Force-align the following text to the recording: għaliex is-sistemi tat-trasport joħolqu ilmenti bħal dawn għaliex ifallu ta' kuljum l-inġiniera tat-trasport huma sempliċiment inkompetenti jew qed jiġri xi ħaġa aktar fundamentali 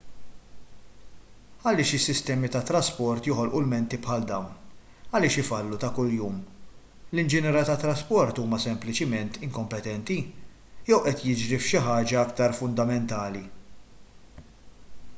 għaliex 1.71 1.91
is-sistemi 1.97 2.49
tat-trasport 2.55 3.27
joħolqu 3.29 3.59
ilmenti 3.63 3.99
bħal 4.07 4.25
dawn 4.31 4.79
għaliex 5.11 5.43
ifallu 5.43 5.79
ta' 5.83 5.91
kuljum 5.99 6.39
l-inġiniera 7.11 7.61
tat-trasport 7.69 8.41
huma 8.45 8.59
sempliċiment 8.65 9.39
inkompetenti 9.49 10.19
jew 10.89 11.01
qed 11.05 11.23
jiġri 11.29 11.61
xi 11.67 11.83
ħaġa 11.91 12.19
aktar 12.25 12.57
fundamentali 12.63 13.45